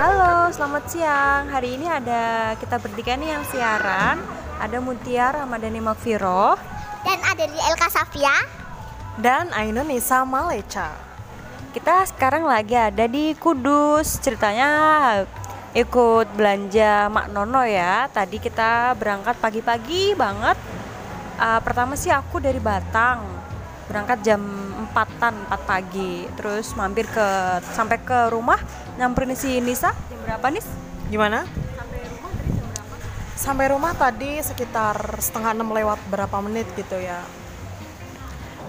[0.00, 1.52] Halo, selamat siang.
[1.52, 4.16] Hari ini ada kita bertiga nih yang siaran.
[4.56, 6.56] Ada Mutiar Ramadhani Makfiroh
[7.04, 8.32] Dan ada di Elka Safia.
[9.20, 10.96] dan Ainun Nisa Maleca.
[11.76, 14.16] Kita sekarang lagi ada di Kudus.
[14.24, 15.20] Ceritanya
[15.76, 18.08] ikut belanja Mak Nono ya.
[18.08, 20.56] Tadi kita berangkat pagi-pagi banget.
[21.36, 23.20] Uh, pertama sih aku dari Batang.
[23.90, 24.38] Berangkat jam
[24.94, 26.30] 4-an, 4 pagi.
[26.38, 28.62] Terus mampir ke sampai ke rumah
[28.94, 29.90] nyamperin si Nisa.
[29.90, 30.66] Jam berapa, Nis?
[31.10, 31.42] Gimana?
[33.34, 37.18] Sampai rumah tadi sekitar setengah enam lewat berapa menit gitu ya.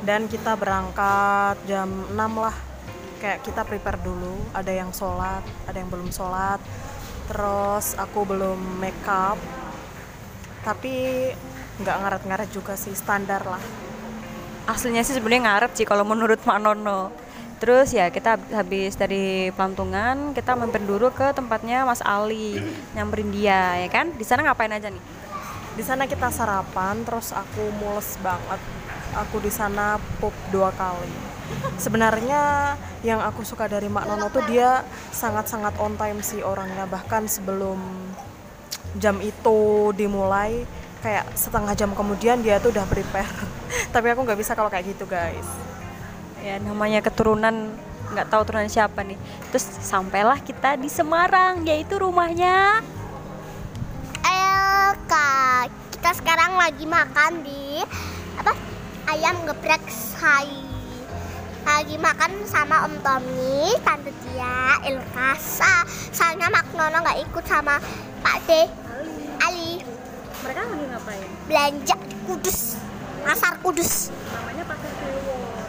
[0.00, 2.56] Dan kita berangkat jam 6 lah.
[3.20, 6.56] Kayak kita prepare dulu, ada yang sholat, ada yang belum sholat.
[7.28, 9.36] Terus aku belum make up.
[10.64, 11.28] Tapi
[11.84, 13.89] nggak ngaret-ngaret juga sih, standar lah.
[14.70, 17.10] Aslinya sih sebenarnya ngaret sih kalau menurut Mak Nono.
[17.60, 22.56] Terus ya kita habis dari Pelantungan kita mampir dulu ke tempatnya Mas Ali
[22.96, 24.16] nyamperin dia ya kan.
[24.16, 25.04] Di sana ngapain aja nih?
[25.76, 28.60] Di sana kita sarapan, terus aku mules banget.
[29.26, 31.12] Aku di sana pup dua kali.
[31.76, 34.80] Sebenarnya yang aku suka dari Mak Nono tuh dia
[35.12, 36.88] sangat-sangat on time sih orangnya.
[36.88, 37.76] Bahkan sebelum
[38.96, 40.64] jam itu dimulai,
[41.04, 43.59] kayak setengah jam kemudian dia tuh udah prepare.
[43.94, 45.46] Tapi aku nggak bisa kalau kayak gitu guys.
[46.40, 47.70] Ya namanya keturunan
[48.10, 49.18] nggak tahu turunan siapa nih.
[49.54, 52.82] Terus sampailah kita di Semarang yaitu rumahnya
[54.24, 55.68] Elka.
[55.94, 57.84] Kita sekarang lagi makan di
[58.40, 58.52] apa?
[59.10, 60.68] Ayam geprek Sai.
[61.60, 65.36] Lagi makan sama Om Tommy, Tante Tia, Elka.
[65.38, 67.78] Sa soalnya Mak Nono nggak ikut sama
[68.24, 68.50] Pak D.
[69.40, 69.80] Ali.
[70.40, 71.28] mereka lagi ngapain?
[71.48, 72.89] belanja di Kudus.
[73.20, 74.08] Pasar Kudus.
[74.26, 75.68] Namanya Pasar Kliwon.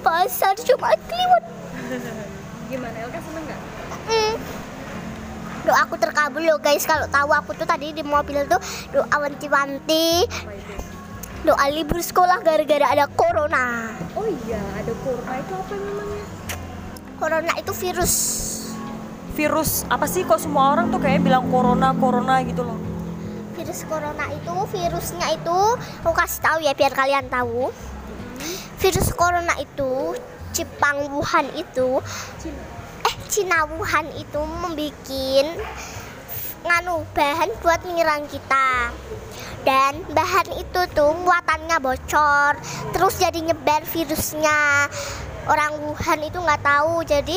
[0.00, 1.42] Pasar Jumat Kliwon.
[2.70, 3.60] Gimana Elka seneng nggak?
[4.06, 4.34] Mm.
[5.60, 8.56] Doa aku terkabul loh guys kalau tahu aku tuh tadi di mobil tuh
[8.90, 10.24] doa wanti-wanti
[11.40, 16.24] doa libur sekolah gara-gara ada corona Oh iya ada corona itu apa memangnya?
[17.16, 18.14] corona itu virus
[19.36, 22.76] Virus apa sih kok semua orang tuh kayak bilang corona corona gitu loh?
[23.60, 25.58] Virus corona itu virusnya itu
[26.00, 27.68] aku kasih tahu ya biar kalian tahu.
[28.80, 30.16] Virus corona itu
[30.56, 32.00] Jepang Wuhan itu
[33.04, 35.44] eh Cina Wuhan itu membikin
[36.64, 38.96] nganu bahan buat menyerang kita.
[39.60, 42.56] Dan bahan itu tuh muatannya bocor
[42.96, 44.88] terus jadi nyebar virusnya.
[45.44, 47.36] Orang Wuhan itu nggak tahu jadi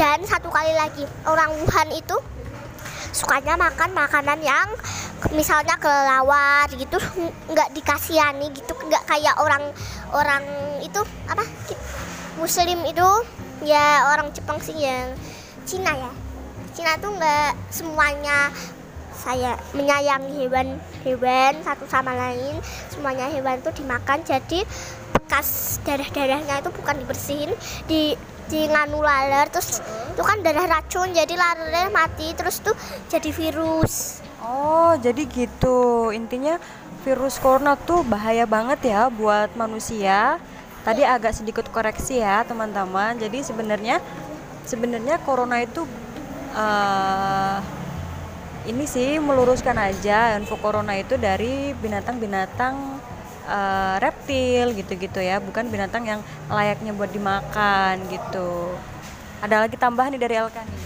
[0.00, 2.16] dan satu kali lagi orang Wuhan itu
[3.12, 4.68] sukanya makan makanan yang
[5.28, 6.96] misalnya kelelawar gitu
[7.52, 9.64] nggak dikasihani gitu nggak kayak orang
[10.16, 10.44] orang
[10.80, 11.44] itu apa
[12.40, 13.08] muslim itu
[13.60, 15.12] ya orang Jepang sih yang
[15.68, 16.12] Cina ya.
[16.72, 18.48] Cina tuh nggak semuanya
[19.12, 22.56] saya menyayangi hewan-hewan satu sama lain
[22.88, 24.64] semuanya hewan tuh dimakan jadi
[25.12, 27.52] bekas darah-darahnya itu bukan dibersihin
[27.84, 28.16] di
[28.48, 32.72] di nganu laler terus itu kan darah racun jadi lalernya mati terus tuh
[33.12, 36.10] jadi virus Oh, jadi gitu.
[36.10, 36.58] Intinya
[37.06, 40.42] virus corona tuh bahaya banget ya buat manusia.
[40.82, 43.14] Tadi agak sedikit koreksi ya, teman-teman.
[43.22, 44.02] Jadi sebenarnya
[44.66, 45.86] sebenarnya corona itu
[46.50, 47.58] eh
[48.68, 52.74] ini sih meluruskan aja info corona itu dari binatang-binatang
[53.46, 58.74] eh, reptil gitu-gitu ya, bukan binatang yang layaknya buat dimakan gitu.
[59.40, 60.80] Ada lagi tambahan nih dari Elka nih.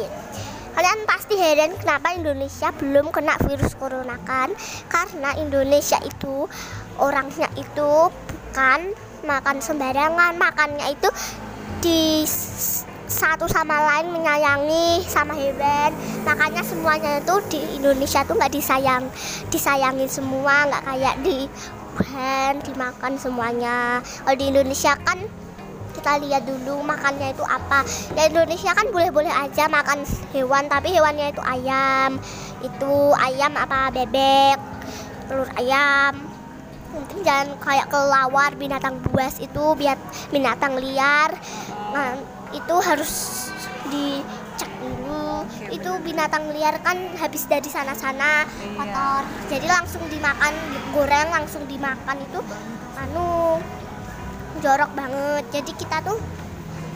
[0.00, 0.08] Iya.
[0.80, 4.48] Kalian pasti heran kenapa Indonesia belum kena virus corona kan?
[4.88, 6.48] Karena Indonesia itu
[6.96, 11.12] orangnya itu bukan makan sembarangan, makannya itu
[11.84, 12.24] di
[13.12, 15.92] satu sama lain menyayangi sama hewan.
[16.24, 19.04] Makanya semuanya itu di Indonesia tuh nggak disayang,
[19.52, 21.44] disayangin semua, nggak kayak di
[22.00, 24.00] Wuhan dimakan semuanya.
[24.00, 25.20] Kalau di Indonesia kan
[25.94, 27.82] kita lihat dulu makannya itu apa.
[28.14, 32.18] Ya Indonesia kan boleh-boleh aja makan hewan tapi hewannya itu ayam.
[32.60, 34.58] Itu ayam apa bebek
[35.30, 36.26] telur ayam.
[36.90, 39.94] Mungkin jangan kayak kelawar binatang buas itu biar
[40.34, 41.30] binatang liar.
[41.94, 42.18] Nah
[42.50, 43.46] itu harus
[43.86, 45.46] dicek dulu.
[45.70, 48.42] Itu binatang liar kan habis dari sana-sana
[48.74, 49.22] kotor.
[49.46, 50.54] Jadi langsung dimakan
[50.90, 52.42] goreng langsung dimakan itu
[52.98, 53.62] anu
[54.58, 56.18] jorok banget jadi kita tuh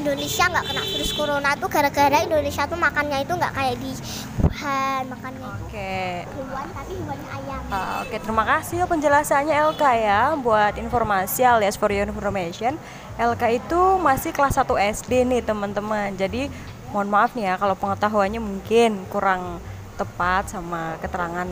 [0.00, 3.92] Indonesia nggak kena virus corona tuh gara-gara Indonesia tuh makannya itu nggak kayak di
[4.40, 6.00] Wuhan makannya itu Oke.
[6.24, 11.86] hewan tapi hewannya ayam Uh, Oke, terima kasih penjelasannya LK ya buat informasi alias for
[11.94, 12.74] your information.
[13.14, 14.66] LK itu masih kelas 1
[14.98, 16.10] SD nih teman-teman.
[16.18, 16.50] Jadi
[16.90, 19.62] mohon maaf nih ya kalau pengetahuannya mungkin kurang
[19.94, 21.46] tepat sama keterangan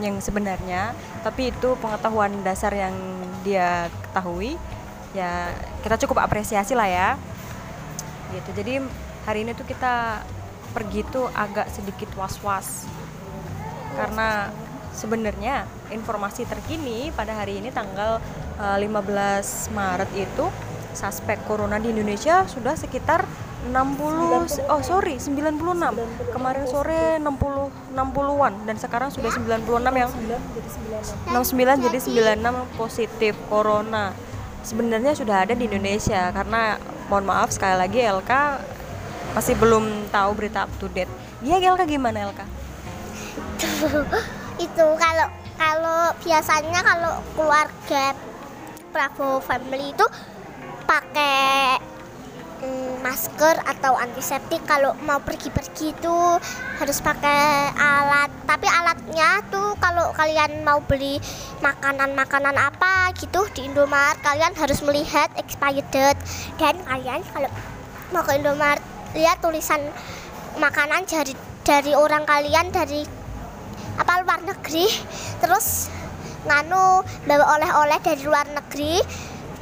[0.00, 2.96] yang sebenarnya tapi itu pengetahuan dasar yang
[3.44, 4.56] dia ketahui
[5.12, 5.52] ya
[5.84, 7.08] kita cukup apresiasi lah ya.
[8.32, 8.50] Gitu.
[8.56, 8.74] Jadi
[9.28, 10.24] hari ini tuh kita
[10.72, 12.88] pergi tuh agak sedikit was-was.
[13.92, 14.48] Karena
[14.92, 18.20] sebenarnya informasi terkini pada hari ini tanggal
[18.60, 20.46] eh, 15 Maret itu
[20.92, 23.24] suspek corona di Indonesia sudah sekitar
[23.62, 30.10] 60 oh sorry 96 kemarin sore 60 60-an dan sekarang sudah 96 yang
[31.30, 34.10] 69 jadi 96 positif corona
[34.62, 36.78] sebenarnya sudah ada di Indonesia karena
[37.10, 38.32] mohon maaf sekali lagi LK
[39.36, 41.10] masih belum tahu berita up to date.
[41.42, 42.62] Iya LK gimana LK
[44.66, 48.04] itu kalau kalau biasanya kalau keluarga
[48.92, 50.06] Prabowo family itu
[50.84, 51.80] pakai
[53.12, 56.16] masker atau antiseptik kalau mau pergi-pergi itu
[56.80, 58.32] harus pakai alat.
[58.48, 61.20] Tapi alatnya tuh kalau kalian mau beli
[61.60, 66.16] makanan-makanan apa gitu di Indomaret kalian harus melihat expired date.
[66.56, 67.52] Dan kalian kalau
[68.16, 68.80] mau ke Indomaret
[69.12, 69.92] lihat tulisan
[70.56, 71.36] makanan dari
[71.68, 73.04] dari orang kalian dari
[74.00, 74.88] apa luar negeri.
[75.44, 75.92] Terus
[76.48, 79.04] nganu bawa oleh-oleh dari luar negeri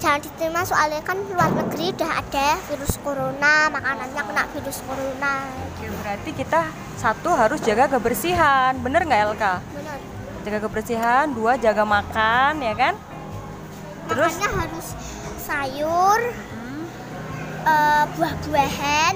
[0.01, 5.35] jangan diterima soalnya kan luar negeri udah ada virus corona makanannya kena virus corona.
[5.69, 6.61] Oke, berarti kita
[6.97, 8.73] satu harus jaga kebersihan.
[8.81, 9.45] Bener nggak LK
[9.77, 9.99] benar
[10.41, 12.95] jaga kebersihan dua jaga makan ya kan?
[14.09, 14.33] Terus?
[14.41, 14.87] Makannya harus
[15.45, 16.21] sayur
[17.69, 19.15] eh, buah-buahan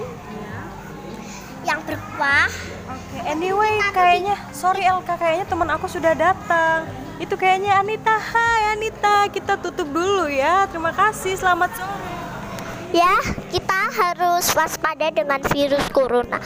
[1.65, 2.53] yang berkuah.
[2.93, 6.85] Oke, anyway, kayaknya sorry LK, kayaknya teman aku sudah datang.
[7.22, 8.14] Itu kayaknya Anita.
[8.19, 10.66] Hai Anita, kita tutup dulu ya.
[10.66, 11.38] Terima kasih.
[11.38, 12.14] Selamat sore.
[12.94, 13.14] Ya,
[13.50, 16.38] kita harus waspada dengan virus corona.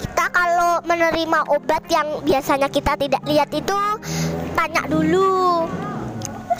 [0.00, 3.76] Kita kalau menerima obat yang biasanya kita tidak lihat itu
[4.56, 5.68] tanya dulu.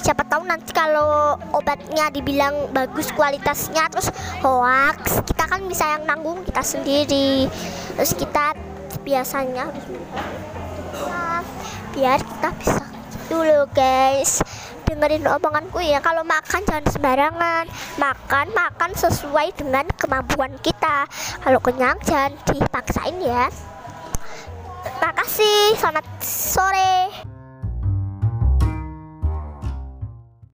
[0.01, 4.09] Siapa tahu nanti kalau obatnya dibilang bagus kualitasnya terus
[4.41, 7.49] hoax, kita kan bisa yang nanggung kita sendiri.
[7.97, 8.57] Terus kita
[9.05, 9.85] biasanya harus
[11.97, 12.90] biar kita bisa
[13.31, 14.43] dulu guys.
[14.91, 16.03] Dengerin omonganku ya.
[16.03, 17.65] Kalau makan jangan sembarangan.
[18.03, 21.07] Makan makan sesuai dengan kemampuan kita.
[21.39, 23.47] Kalau kenyang jangan dipaksain ya.
[24.83, 27.30] Terima kasih selamat sore